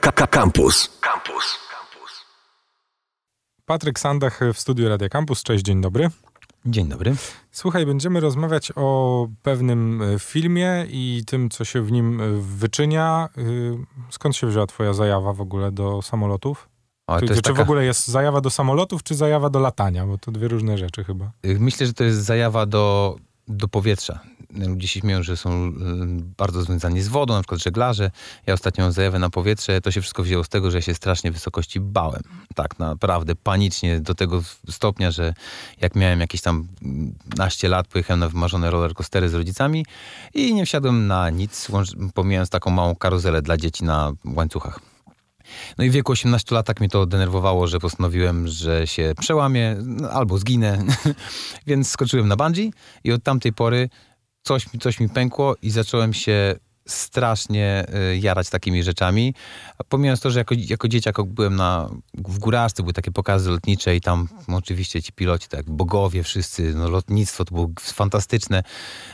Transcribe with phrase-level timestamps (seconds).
[0.00, 0.88] Campus.
[1.00, 1.58] Campus.
[3.66, 5.42] Patryk Sandach w studiu Radia Campus.
[5.42, 6.08] Cześć, dzień dobry.
[6.66, 7.16] Dzień dobry.
[7.50, 13.28] Słuchaj, będziemy rozmawiać o pewnym e, filmie i tym, co się w nim e, wyczynia.
[13.38, 13.42] E,
[14.10, 16.68] skąd się wzięła twoja zajawa w ogóle do samolotów?
[17.06, 20.06] O, czy, czy taka- w ogóle jest zajawa do samolotów, czy zajawa do latania?
[20.06, 21.30] Bo to dwie różne rzeczy chyba.
[21.44, 23.16] Myślę, że to jest zajawa do,
[23.48, 24.20] do powietrza.
[24.50, 25.72] Ludzie się śmieją, że są y,
[26.38, 28.10] bardzo związani z wodą, na przykład żeglarze.
[28.46, 29.80] Ja ostatnio zajawę na powietrze.
[29.80, 32.22] To się wszystko wzięło z tego, że ja się strasznie wysokości bałem.
[32.54, 35.34] Tak, naprawdę, panicznie do tego stopnia, że
[35.80, 36.68] jak miałem jakieś tam
[37.36, 39.86] naście lat, pojechałem na wymarzone rollercoastery z rodzicami
[40.34, 41.68] i nie wsiadłem na nic,
[42.14, 44.93] pomijając taką małą karuzelę dla dzieci na łańcuchach.
[45.78, 49.76] No i w wieku 18 lat tak mnie to denerwowało, że postanowiłem, że się przełamię
[49.82, 50.84] no, albo zginę.
[51.66, 52.72] Więc skoczyłem na bungee
[53.04, 53.88] i od tamtej pory
[54.42, 56.54] coś, coś mi pękło i zacząłem się
[56.88, 59.34] strasznie y, jarać takimi rzeczami.
[59.78, 63.96] A Pomijając to, że jako, jako dzieciak byłem na, w Góraszce, były takie pokazy lotnicze
[63.96, 68.62] i tam oczywiście ci piloci, tak bogowie wszyscy, no lotnictwo to było fantastyczne,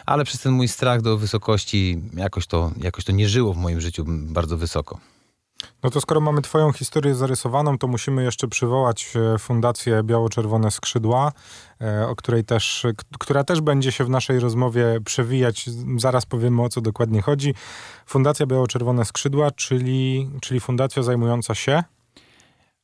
[0.07, 3.81] ale przez ten mój strach do wysokości jakoś to, jakoś to nie żyło w moim
[3.81, 5.01] życiu bardzo wysoko.
[5.83, 11.33] No to skoro mamy twoją historię zarysowaną, to musimy jeszcze przywołać e, Fundację Biało-Czerwone Skrzydła,
[11.81, 12.87] e, o której też,
[13.19, 15.71] która też będzie się w naszej rozmowie przewijać.
[15.97, 17.55] Zaraz powiemy o co dokładnie chodzi.
[18.07, 21.83] Fundacja Biało-Czerwone Skrzydła, czyli, czyli fundacja zajmująca się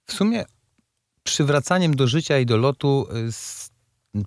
[0.07, 0.45] w sumie
[1.23, 3.71] przywracaniem do życia i do lotu y, z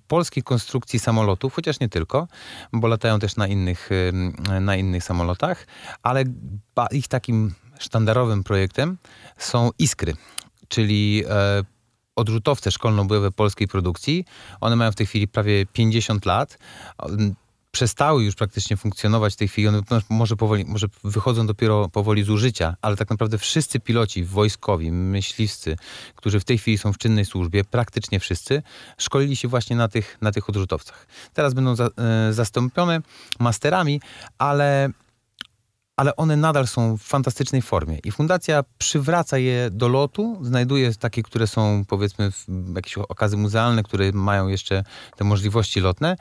[0.08, 2.28] polskiej konstrukcji samolotów, chociaż nie tylko,
[2.74, 4.12] bo latają też na innych, y,
[4.62, 5.68] na innych samolotach,
[6.04, 6.24] ale
[6.92, 8.98] ich takim sztandarowym projektem
[9.38, 10.14] są Iskry,
[10.68, 11.64] czyli e,
[12.20, 14.26] odrzutowce szkolno-bojowe polskiej produkcji.
[14.62, 16.58] One mają w tej chwili prawie 50 lat.
[17.72, 19.68] Przestały już praktycznie funkcjonować w tej chwili.
[19.68, 24.92] One może, powoli, może wychodzą dopiero powoli z użycia, ale tak naprawdę wszyscy piloci wojskowi,
[24.92, 25.78] myśliwscy,
[26.16, 28.64] którzy w tej chwili są w czynnej służbie, praktycznie wszyscy,
[28.98, 31.08] szkolili się właśnie na tych, na tych odrzutowcach.
[31.34, 33.02] Teraz będą za, e, zastąpione
[33.40, 34.02] masterami,
[34.38, 34.90] ale
[36.00, 38.00] ale one nadal są w fantastycznej formie.
[38.04, 42.32] I fundacja przywraca je do lotu, znajduje takie, które są powiedzmy
[42.76, 44.84] jakieś okazy muzealne, które mają jeszcze
[45.18, 46.16] te możliwości lotne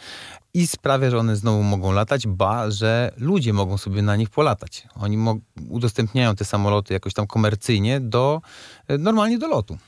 [0.55, 4.89] i sprawia, że one znowu mogą latać, ba, że ludzie mogą sobie na nich polatać.
[4.95, 8.41] Oni udostępniają te samoloty jakoś tam komercyjnie do,
[8.89, 9.79] e, normalnie do lotu.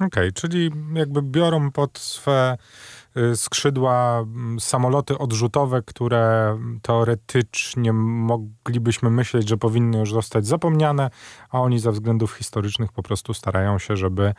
[0.00, 2.58] Okej, czyli jakby biorą pod swe
[3.16, 11.10] y, skrzydła mm, samoloty odrzutowe, które teoretycznie moglibyśmy myśleć, że powinny już zostać zapomniane,
[11.50, 14.34] a oni ze względów historycznych po prostu starają się, żeby,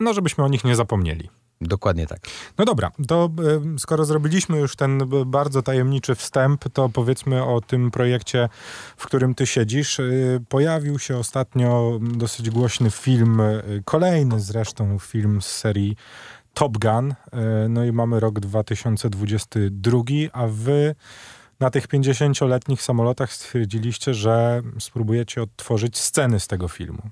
[0.00, 1.30] no, żebyśmy o nich nie zapomnieli.
[1.60, 2.20] Dokładnie tak.
[2.58, 3.30] No dobra, to
[3.76, 8.48] y, skoro zrobiliśmy już ten bardzo tajemniczy wstęp, to powiedzmy o tym projekcie,
[8.96, 9.98] w którym ty siedzisz.
[9.98, 15.96] Y, Pojawił się ostatnio dosyć głośny film, y, kolejny zresztą film z serii
[16.54, 17.14] Top Gun.
[17.68, 20.02] No i mamy rok 2022,
[20.32, 20.94] a wy
[21.60, 27.02] na tych 50-letnich samolotach stwierdziliście, że spróbujecie odtworzyć sceny z tego filmu.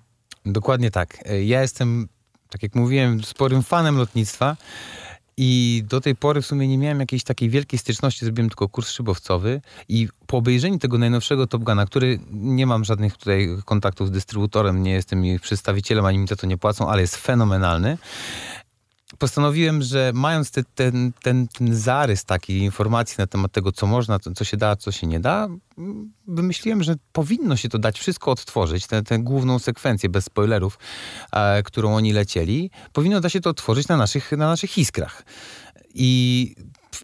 [0.46, 1.18] Dokładnie tak.
[1.26, 2.08] E, Ja jestem,
[2.54, 4.56] tak jak mówiłem, sporym fanem lotnictwa
[5.36, 8.90] i do tej pory w sumie nie miałem jakiejś takiej wielkiej styczności, zrobiłem tylko kurs
[8.90, 14.10] szybowcowy i po obejrzeniu tego najnowszego Top Guna, który nie mam żadnych tutaj kontaktów z
[14.10, 17.98] dystrybutorem, nie jestem ich przedstawicielem, ani mi za to nie płacą, ale jest fenomenalny,
[19.18, 24.18] postanowiłem, że mając te, ten, ten, ten zarys takiej informacji na temat tego, co można,
[24.18, 25.48] co się da, co się nie da,
[26.26, 30.78] wymyśliłem, że powinno się to dać wszystko odtworzyć, tę, tę główną sekwencję bez spoilerów,
[31.32, 35.24] e, którą oni lecieli, powinno da się to odtworzyć na naszych, na naszych iskrach.
[35.94, 36.54] I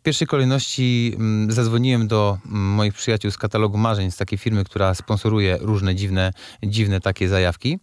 [0.00, 4.65] w pierwszej kolejności mm, zadzwoniłem do mm, moich przyjaciół z katalogu marzeń, z takiej firmy,
[4.65, 7.78] która sponsoruje różne dziwne, dziwne takie zajawki.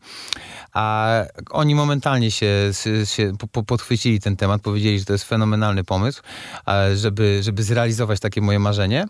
[0.73, 1.09] A
[1.49, 2.71] oni momentalnie się,
[3.05, 6.21] się po- po- podchwycili ten temat, powiedzieli, że to jest fenomenalny pomysł,
[6.95, 9.05] żeby, żeby zrealizować takie moje marzenie.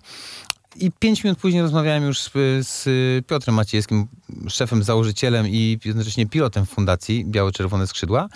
[0.76, 2.20] I pięć minut później rozmawiałem już
[2.62, 2.84] z,
[3.28, 4.08] Piotrem Maciejskim,
[4.50, 8.28] szefem, założycielem i jednocześnie pilotem Fundacji Biało-Czerwone Skrzydła,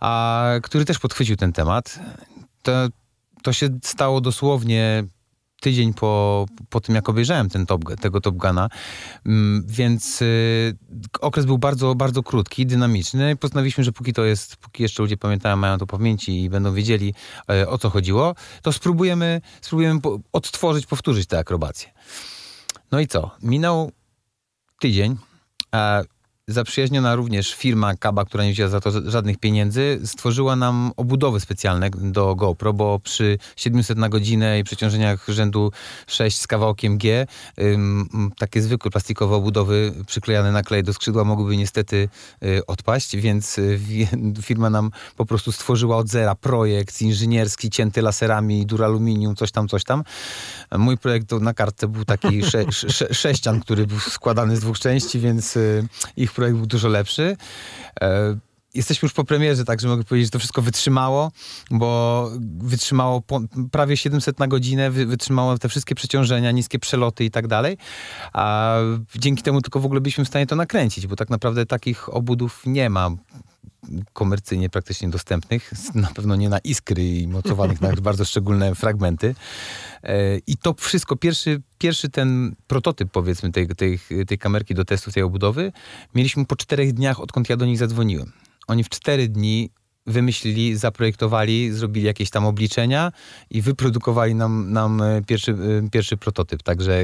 [0.00, 1.98] a, który też podchwycił ten temat.
[2.62, 2.72] To,
[3.42, 5.04] to się stało dosłownie
[5.60, 8.68] tydzień po, po tym, jak obejrzałem ten top, tego Top Guna,
[9.26, 10.76] Mm, więc y,
[11.20, 13.36] okres był bardzo, bardzo krótki, dynamiczny.
[13.36, 16.74] Postanowiliśmy, że póki to jest, póki jeszcze ludzie pamiętają, mają to w pamięci i będą
[16.74, 17.14] wiedzieli,
[17.50, 20.00] e, o co chodziło, to spróbujemy, spróbujemy
[20.32, 21.92] odtworzyć, powtórzyć te akrobacje.
[22.92, 23.30] No i co?
[23.42, 23.92] Minął
[24.80, 25.16] tydzień,
[25.72, 26.02] a
[26.48, 31.90] zaprzyjaźniona również firma Kaba, która nie wzięła za to żadnych pieniędzy, stworzyła nam obudowy specjalne
[31.90, 35.72] do GoPro, bo przy 700 na godzinę i przeciążeniach rzędu
[36.06, 37.26] 6 z kawałkiem G,
[38.38, 42.08] takie zwykłe plastikowe obudowy przyklejane na klej do skrzydła mogłyby niestety
[42.44, 43.80] y, odpaść, więc y,
[44.42, 49.84] firma nam po prostu stworzyła od zera projekt inżynierski, cięty laserami, duraluminium, coś tam, coś
[49.84, 50.04] tam.
[50.78, 55.20] Mój projekt na kartce był taki sze, sze, sześcian, który był składany z dwóch części,
[55.20, 55.88] więc y,
[56.32, 57.36] ich projekt był dużo lepszy.
[58.00, 58.38] E,
[58.74, 61.32] jesteśmy już po premierze, także mogę powiedzieć, że to wszystko wytrzymało,
[61.70, 63.22] bo wytrzymało
[63.70, 67.78] prawie 700 na godzinę, wytrzymało te wszystkie przeciążenia, niskie przeloty i tak dalej.
[68.32, 68.76] A
[69.16, 72.62] dzięki temu tylko w ogóle byliśmy w stanie to nakręcić, bo tak naprawdę takich obudów
[72.66, 73.10] nie ma
[74.12, 79.34] komercyjnie praktycznie dostępnych, na pewno nie na iskry i mocowanych na bardzo szczególne fragmenty.
[80.02, 85.14] E, I to wszystko, pierwszy, pierwszy ten prototyp powiedzmy tej, tej, tej kamerki do testów
[85.14, 85.72] tej obudowy
[86.14, 88.32] mieliśmy po czterech dniach, odkąd ja do nich zadzwoniłem.
[88.66, 89.70] Oni w cztery dni
[90.06, 93.12] wymyślili, zaprojektowali, zrobili jakieś tam obliczenia
[93.50, 96.62] i wyprodukowali nam, nam e, pierwszy, e, pierwszy prototyp.
[96.62, 97.00] Także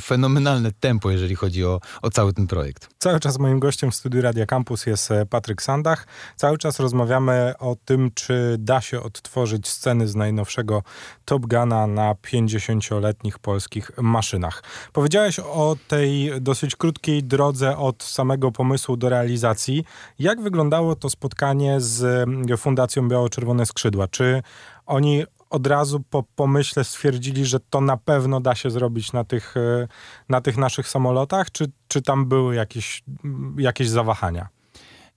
[0.00, 2.88] fenomenalne tempo, jeżeli chodzi o, o cały ten projekt.
[2.98, 6.06] Cały czas moim gościem w studiu Radia Campus jest e, Patryk Sandach.
[6.36, 10.82] Cały czas rozmawiamy o tym, czy da się odtworzyć sceny z najnowszego
[11.24, 14.62] Top Guna na 50-letnich polskich maszynach.
[14.92, 19.84] Powiedziałeś o tej dosyć krótkiej drodze od samego pomysłu do realizacji.
[20.18, 22.28] Jak wyglądało to spotkanie z z
[22.60, 24.08] Fundacją Biało-Czerwone Skrzydła.
[24.08, 24.42] Czy
[24.86, 29.56] oni od razu po pomyśle stwierdzili, że to na pewno da się zrobić na tych,
[29.56, 29.88] e,
[30.28, 33.04] na tych naszych samolotach, czy, czy tam były jakieś,
[33.58, 34.48] jakieś zawahania?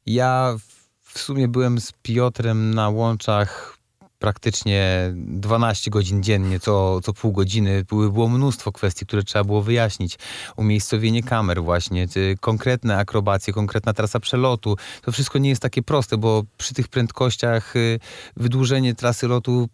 [0.06, 0.56] Ja
[1.02, 3.79] w sumie byłem z Piotrem na łączach
[4.20, 7.86] praktycznie 12 godzin dziennie, co, co pół godziny.
[7.90, 10.18] Było mnóstwo kwestii, które trzeba było wyjaśnić.
[10.56, 12.08] Umiejscowienie kamer właśnie,
[12.40, 14.78] konkretne akrobacje, konkretna trasa przelotu.
[15.02, 18.00] To wszystko nie jest takie proste, bo przy tych prędkościach y,
[18.38, 19.70] wydłużenie trasy lotu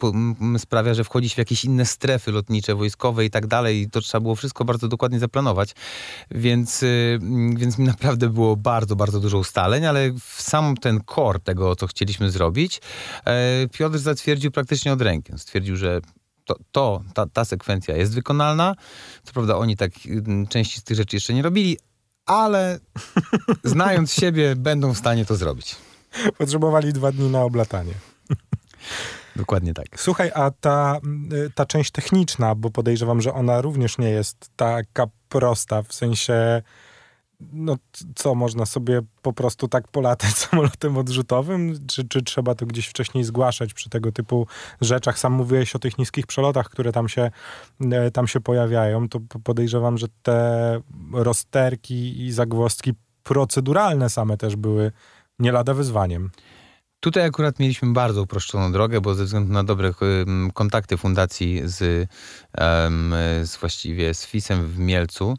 [0.58, 3.82] sprawia, że wchodzi się w jakieś inne strefy lotnicze, wojskowe i tak dalej.
[3.82, 5.76] I to trzeba było wszystko bardzo dokładnie zaplanować.
[6.32, 7.20] Więc, y,
[7.56, 12.82] więc naprawdę było bardzo, bardzo dużo ustaleń, ale sam ten core tego, co chcieliśmy zrobić,
[13.26, 15.34] e, Piotr zatwierdził stwierdził praktycznie od ręki.
[15.38, 16.02] Stwierdził, że
[16.46, 18.76] to, to ta, ta sekwencja jest wykonalna.
[19.24, 21.78] Co prawda oni tak mm, części z tych rzeczy jeszcze nie robili,
[22.26, 22.80] ale
[23.64, 25.76] znając siebie, będą w stanie to zrobić.
[26.38, 27.94] Potrzebowali dwa dni na oblatanie.
[29.36, 29.88] Dokładnie tak.
[29.98, 35.08] Słuchaj, a ta, mm, ta część techniczna, bo podejrzewam, że ona również nie jest taka
[35.30, 36.62] prosta, w sensie
[37.54, 37.76] no
[38.16, 41.88] co, można sobie po prostu tak polatać samolotem odrzutowym?
[41.88, 44.48] Czy, czy trzeba to gdzieś wcześniej zgłaszać przy tego typu
[44.82, 45.20] rzeczach?
[45.20, 47.32] Sam mówiłeś o tych niskich przelotach, które tam się,
[47.92, 49.10] e, tam się pojawiają.
[49.10, 50.82] To podejrzewam, że te
[51.14, 52.94] rozterki i zagwozdki
[53.24, 54.92] proceduralne same też były
[55.40, 56.30] nie lada wyzwaniem.
[57.06, 59.94] Tutaj akurat mieliśmy bardzo uproszczoną drogę, bo ze względu na dobre
[60.54, 62.10] kontakty fundacji z,
[63.50, 65.38] z właściwie z FIS-em w Mielcu,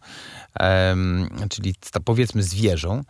[1.50, 1.74] czyli
[2.04, 3.02] powiedzmy z wieżą,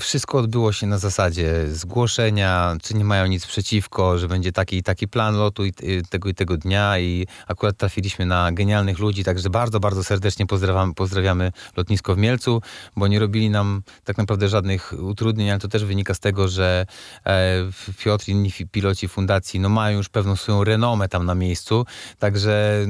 [0.00, 4.82] wszystko odbyło się na zasadzie zgłoszenia, czy nie mają nic przeciwko, że będzie taki i
[4.82, 5.72] taki plan lotu i
[6.10, 10.94] tego i tego dnia i akurat trafiliśmy na genialnych ludzi, także bardzo, bardzo serdecznie pozdrawiamy,
[10.94, 12.62] pozdrawiamy lotnisko w Mielcu,
[12.96, 16.86] bo nie robili nam tak naprawdę żadnych utrudnień, ale to też wynika z tego, że
[17.26, 17.56] e,
[18.04, 21.86] Piotr i inni piloci fundacji no, mają już pewną swoją renomę tam na miejscu,
[22.18, 22.86] także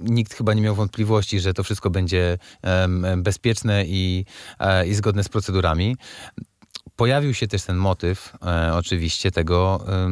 [0.00, 2.38] nikt chyba nie miał wątpliwości, że to wszystko będzie
[3.16, 4.24] bezpieczne i,
[4.58, 5.96] e, i zgodne z procedurami.
[6.96, 10.10] Pojawił się też ten motyw e, oczywiście tego e,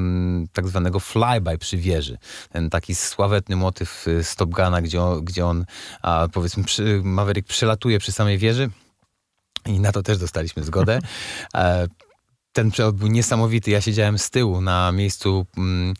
[0.53, 2.19] tak zwanego flyby przy wieży.
[2.51, 5.65] Ten taki sławetny motyw z Top Guna, gdzie on, gdzie on
[6.03, 8.71] a, powiedzmy przy, Maverick przelatuje przy samej wieży
[9.67, 10.99] i na to też dostaliśmy zgodę.
[11.55, 11.89] E,
[12.53, 13.71] ten przelot był niesamowity.
[13.71, 15.95] Ja siedziałem z tyłu na miejscu mm,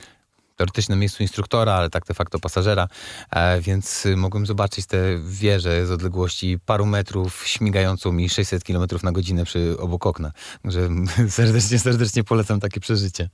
[0.59, 2.89] teoretycznie na miejscu instruktora, ale tak de facto pasażera,
[3.31, 9.13] e, więc mogłem zobaczyć te wieże z odległości paru metrów, śmigającą mi 600 km na
[9.13, 10.33] godzinę przy obok okna.
[10.63, 10.89] Także
[11.29, 13.29] serdecznie, serdecznie polecam takie przeżycie.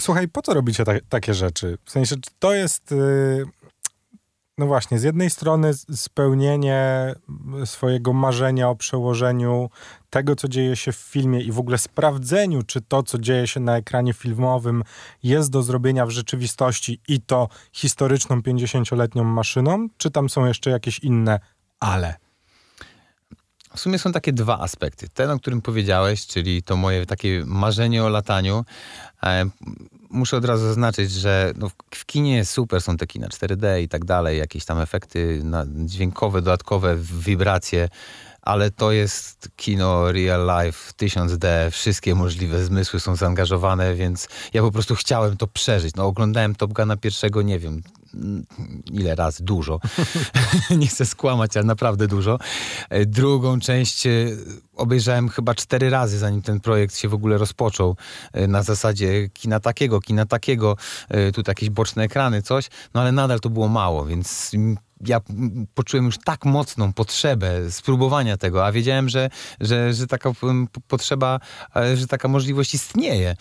[0.00, 1.78] Słuchaj, po co robicie ta takie rzeczy?
[1.84, 2.94] W sensie, to jest...
[4.58, 7.14] No właśnie, z jednej strony spełnienie
[7.64, 9.70] swojego marzenia o przełożeniu
[10.10, 13.60] tego, co dzieje się w filmie i w ogóle sprawdzeniu, czy to, co dzieje się
[13.60, 14.84] na ekranie filmowym,
[15.22, 20.98] jest do zrobienia w rzeczywistości i to historyczną 50-letnią maszyną, czy tam są jeszcze jakieś
[20.98, 21.40] inne
[21.80, 22.14] ale?
[23.74, 25.08] W sumie są takie dwa aspekty.
[25.08, 28.64] Ten, o którym powiedziałeś, czyli to moje takie marzenie o lataniu.
[30.10, 34.04] Muszę od razu zaznaczyć, że no w kinie super są te kina 4D i tak
[34.04, 37.88] dalej, jakieś tam efekty dźwiękowe, dodatkowe, wibracje,
[38.42, 44.70] ale to jest kino real life, 1000D, wszystkie możliwe zmysły są zaangażowane, więc ja po
[44.70, 45.94] prostu chciałem to przeżyć.
[45.94, 47.82] No, oglądałem Top Guna pierwszego, nie wiem,
[48.92, 49.80] ile razy, dużo.
[50.78, 52.38] nie chcę skłamać, ale naprawdę dużo.
[52.90, 54.10] E, drugą część e,
[54.76, 57.96] obejrzałem chyba cztery razy, zanim ten projekt się w ogóle rozpoczął.
[58.32, 60.76] E, na zasadzie kina takiego, kina takiego,
[61.34, 64.52] tu jakieś boczne ekrany, coś, no ale nadal to było mało, więc
[65.00, 65.20] ja
[65.74, 69.30] poczułem już tak mocną potrzebę spróbowania tego, a wiedziałem, że,
[69.60, 70.32] że, że taka
[70.88, 71.40] potrzeba,
[71.94, 73.36] że taka możliwość istnieje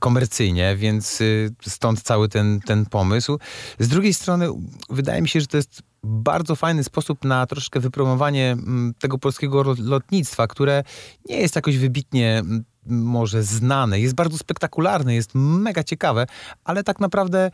[0.00, 1.22] komercyjnie, więc
[1.68, 3.38] stąd cały ten, ten pomysł.
[3.78, 4.48] Z drugiej strony
[4.90, 9.64] wydaje mi się, że to jest bardzo fajny sposób na troszkę wypromowanie mm, tego polskiego
[9.78, 10.84] lotnictwa, które
[11.28, 16.26] nie jest jakoś wybitnie mm, może znane, jest bardzo spektakularne, jest mega ciekawe,
[16.64, 17.50] ale tak naprawdę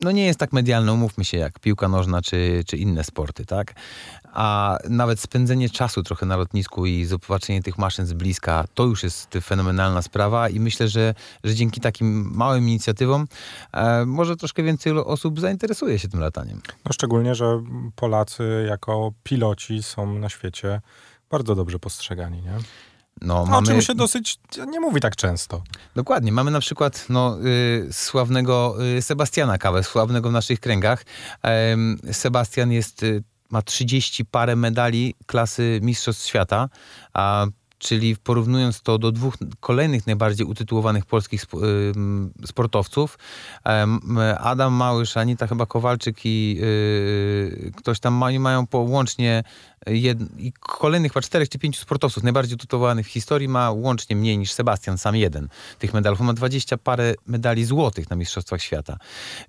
[0.00, 3.74] no nie jest tak medialne, umówmy się, jak piłka nożna czy, czy inne sporty, tak?
[4.32, 9.02] A nawet spędzenie czasu trochę na lotnisku i zobaczenie tych maszyn z bliska, to już
[9.02, 13.26] jest fenomenalna sprawa i myślę, że, że dzięki takim małym inicjatywom
[13.72, 16.60] e, może troszkę więcej osób zainteresuje się tym lataniem.
[16.84, 17.62] No szczególnie, że
[17.96, 20.80] Polacy jako piloci są na świecie
[21.30, 22.58] bardzo dobrze postrzegani, nie?
[23.22, 23.56] No, mamy...
[23.56, 25.62] O czym się dosyć nie mówi tak często.
[25.94, 26.32] Dokładnie.
[26.32, 31.04] Mamy na przykład no, y, sławnego y, Sebastiana Kawę, sławnego w naszych kręgach.
[32.06, 33.04] Y, Sebastian jest,
[33.50, 36.68] ma 30 parę medali klasy Mistrzostw Świata,
[37.14, 37.46] a
[37.78, 41.44] czyli porównując to do dwóch kolejnych najbardziej utytułowanych polskich
[42.46, 43.18] sportowców,
[44.38, 49.44] Adam Małysz, Anita chyba Kowalczyk i y, ktoś tam mają, mają połącznie
[49.86, 54.38] jed, i kolejnych chyba czterech czy pięciu sportowców najbardziej utytułowanych w historii ma łącznie mniej
[54.38, 56.20] niż Sebastian, sam jeden tych medalów.
[56.20, 58.98] On ma dwadzieścia parę medali złotych na Mistrzostwach Świata.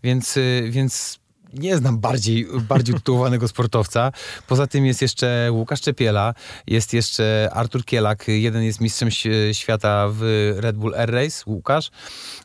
[0.03, 1.19] Więc, y, więc
[1.54, 4.12] nie znam bardziej, bardziej utytułowanego sportowca.
[4.48, 6.34] Poza tym jest jeszcze Łukasz Czepiela,
[6.68, 9.10] jest jeszcze Artur Kielak, jeden jest mistrzem
[9.54, 11.92] świata w Red Bull Air Race, Łukasz.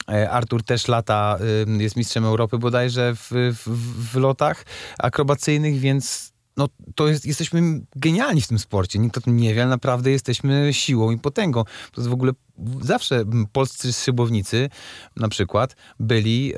[0.09, 1.39] E, Artur też lata,
[1.79, 4.65] jest mistrzem Europy bodajże w, w, w lotach
[4.99, 8.99] akrobacyjnych, więc no to jest, jesteśmy genialni w tym sporcie.
[8.99, 11.65] Nikt o tym nie wie, ale naprawdę jesteśmy siłą i potęgą.
[11.65, 12.33] To jest w ogóle
[12.81, 14.71] zawsze polscy szybownicy
[15.17, 16.55] na przykład byli,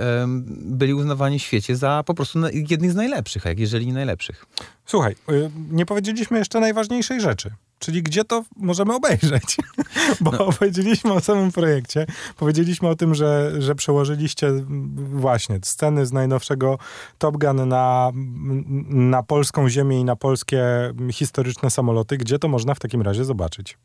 [0.49, 2.39] byli uznawani w świecie za po prostu
[2.71, 4.47] jednych z najlepszych, a jeżeli nie najlepszych.
[4.87, 7.51] Słuchaj, y, nie powiedzieliśmy jeszcze najważniejszej rzeczy.
[7.85, 9.57] Czyli gdzie to możemy obejrzeć?
[10.21, 10.39] Bo no.
[10.39, 14.53] powiedzieliśmy o samym projekcie, powiedzieliśmy o tym, że, że przełożyliście
[14.97, 16.79] właśnie sceny z najnowszego
[17.19, 18.11] Top Gun na,
[18.89, 20.65] na polską ziemię i na polskie
[21.13, 22.17] historyczne samoloty.
[22.17, 23.79] Gdzie to można w takim razie zobaczyć?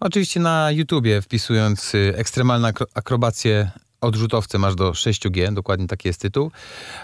[0.00, 6.50] Oczywiście na YouTubie wpisując y, ekstremalne akrobacje odrzutowce masz do 6G, dokładnie taki jest tytuł.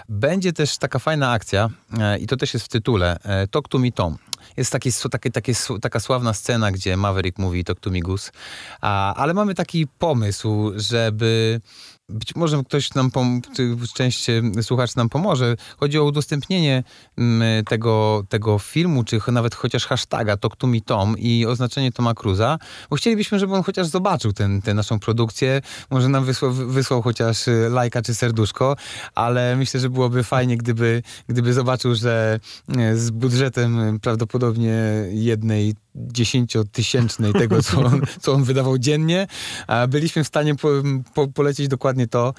[0.09, 3.79] Będzie też taka fajna akcja e, i to też jest w tytule, e, Talk to
[3.79, 4.17] me Tom.
[4.57, 7.75] Jest taki, taki, taki, taka sławna scena, gdzie Maverick mówi to
[8.81, 11.61] A, ale mamy taki pomysł, żeby
[12.09, 13.11] być może ktoś nam,
[13.93, 14.27] część
[14.61, 15.55] słuchacz nam pomoże.
[15.77, 16.83] Chodzi o udostępnienie
[17.17, 22.13] mm, tego, tego filmu, czy nawet chociaż hashtaga Talk to me Tom i oznaczenie Toma
[22.13, 22.57] Cruza,
[22.89, 27.69] bo chcielibyśmy, żeby on chociaż zobaczył tę naszą produkcję, może nam wysłał, wysłał chociaż y,
[27.69, 28.75] lajka czy serduszko,
[29.15, 32.39] ale myślę, że byłoby fajnie, gdyby, gdyby zobaczył, że
[32.77, 34.75] y, z budżetem prawdopodobnie
[35.11, 39.27] jednej dziesięciotysięcznej tego, co on, co on wydawał dziennie,
[39.87, 40.69] byliśmy w stanie po,
[41.13, 42.33] po, polecieć dokładnie to,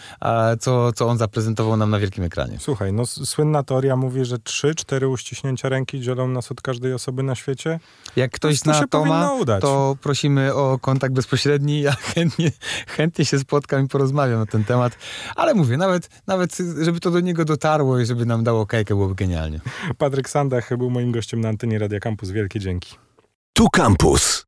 [0.61, 2.57] co, co on zaprezentował nam na wielkim ekranie.
[2.61, 7.23] Słuchaj, no słynna teoria mówi, że trzy, cztery uściśnięcia ręki dzielą nas od każdej osoby
[7.23, 7.81] na świecie.
[8.17, 11.81] Jak ktoś to na to ma, to prosimy o kontakt bezpośredni.
[11.81, 12.53] Ja chętnie,
[12.87, 14.97] chętnie się spotkam i porozmawiam na ten temat.
[15.37, 19.15] Ale mówię, nawet, nawet żeby to do niego dotarło i żeby nam dało kajkę, byłoby
[19.15, 19.61] genialnie.
[19.99, 22.31] Patryk Sandach był moim gościem na antenie Radia Campus.
[22.31, 22.97] Wielkie dzięki.
[23.53, 24.47] Tu Campus.